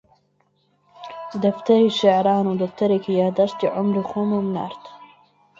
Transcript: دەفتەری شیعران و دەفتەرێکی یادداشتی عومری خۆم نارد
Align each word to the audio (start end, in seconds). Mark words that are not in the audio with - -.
دەفتەری 1.43 1.95
شیعران 1.99 2.45
و 2.47 2.59
دەفتەرێکی 2.61 3.17
یادداشتی 3.21 3.71
عومری 3.77 4.07
خۆم 4.09 4.31
نارد 4.55 4.83